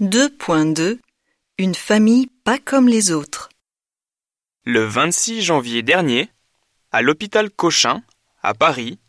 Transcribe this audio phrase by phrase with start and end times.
[0.00, 1.00] 2.2
[1.58, 3.48] Une famille pas comme les autres.
[4.64, 6.30] Le 26 janvier dernier,
[6.92, 8.04] à l'hôpital Cochin,
[8.40, 9.00] à Paris,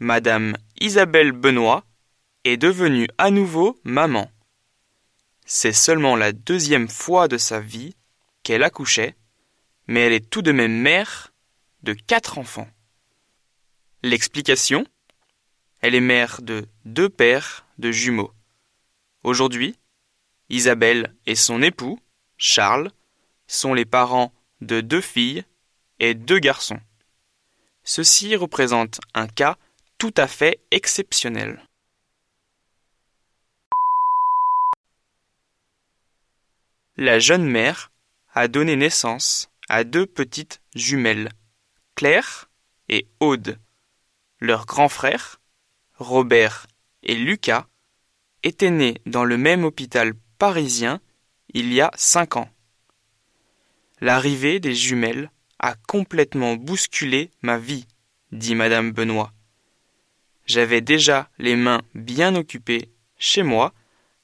[0.00, 1.86] Madame Isabelle Benoît
[2.44, 4.30] est devenue à nouveau maman.
[5.46, 7.96] C'est seulement la deuxième fois de sa vie
[8.42, 9.16] qu'elle accouchait,
[9.86, 11.32] mais elle est tout de même mère
[11.84, 12.68] de quatre enfants.
[14.02, 14.84] L'explication
[15.80, 18.34] Elle est mère de deux pères de jumeaux.
[19.24, 19.74] Aujourd'hui,
[20.48, 21.98] Isabelle et son époux,
[22.36, 22.90] Charles,
[23.46, 25.44] sont les parents de deux filles
[25.98, 26.80] et deux garçons.
[27.84, 29.56] Ceci représente un cas
[29.98, 31.62] tout à fait exceptionnel.
[36.96, 37.90] La jeune mère
[38.34, 41.30] a donné naissance à deux petites jumelles,
[41.94, 42.50] Claire
[42.88, 43.58] et Aude.
[44.40, 45.40] Leurs grands frères,
[45.94, 46.66] Robert
[47.02, 47.66] et Lucas,
[48.42, 51.00] étaient nés dans le même hôpital parisien
[51.54, 52.50] il y a cinq ans.
[54.00, 55.30] L'arrivée des jumelles
[55.60, 57.86] a complètement bousculé ma vie,
[58.32, 59.32] dit madame Benoît.
[60.46, 63.72] J'avais déjà les mains bien occupées chez moi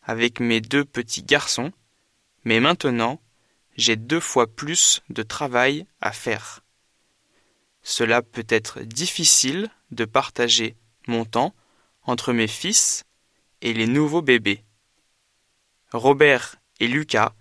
[0.02, 1.70] avec mes deux petits garçons,
[2.42, 3.20] mais maintenant
[3.76, 6.64] j'ai deux fois plus de travail à faire.
[7.84, 10.74] Cela peut être difficile de partager
[11.06, 11.54] mon temps
[12.02, 13.04] entre mes fils
[13.62, 14.64] et les nouveaux bébés.
[15.92, 17.34] Robert et Lucas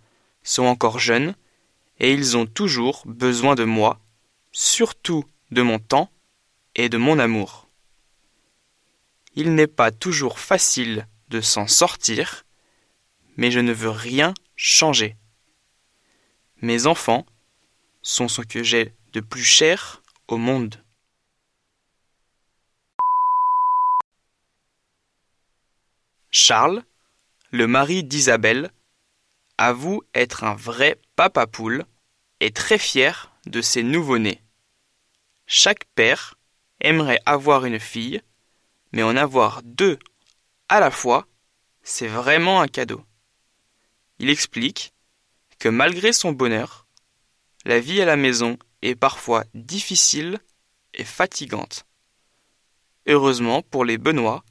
[0.44, 1.36] sont encore jeunes
[2.00, 4.00] et ils ont toujours besoin de moi,
[4.52, 6.10] surtout de mon temps
[6.76, 7.68] et de mon amour.
[9.36, 12.46] Il n'est pas toujours facile de s'en sortir,
[13.36, 15.16] mais je ne veux rien changer.
[16.62, 17.26] Mes enfants
[18.02, 20.84] sont ce que j'ai de plus cher au monde.
[26.32, 26.84] Charles,
[27.58, 28.72] le mari d'Isabelle,
[29.58, 31.86] avoue être un vrai papa poule
[32.40, 34.44] et très fier de ses nouveau-nés.
[35.48, 36.36] Chaque père
[36.82, 38.22] aimerait avoir une fille,
[38.92, 39.98] mais en avoir deux
[40.70, 41.26] à la fois,
[41.82, 43.04] c'est vraiment un cadeau.
[44.20, 44.94] Il explique
[45.58, 46.86] que malgré son bonheur,
[47.66, 50.38] la vie à la maison est parfois difficile
[50.94, 51.86] et fatigante.
[53.08, 54.44] Heureusement pour les Benoît,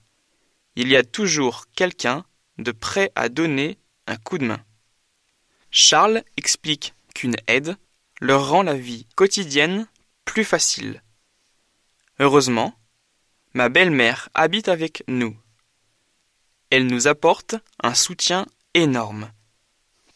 [0.74, 2.24] il y a toujours quelqu'un
[2.58, 4.64] de prêt à donner un coup de main.
[5.70, 7.76] Charles explique qu'une aide
[8.20, 9.86] leur rend la vie quotidienne
[10.24, 11.02] plus facile.
[12.18, 12.74] Heureusement,
[13.52, 15.36] ma belle-mère habite avec nous.
[16.70, 19.30] Elle nous apporte un soutien énorme.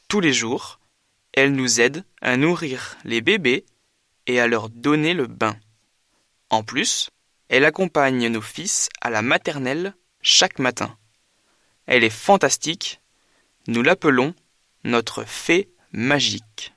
[0.08, 0.80] Tous les jours,
[1.32, 3.64] elle nous aide à nourrir les bébés
[4.26, 5.56] et à leur donner le bain.
[6.48, 7.10] En plus,
[7.48, 10.96] elle accompagne nos fils à la maternelle chaque matin.
[11.90, 13.00] Elle est fantastique.
[13.66, 14.32] Nous l'appelons
[14.84, 16.72] notre fée magique.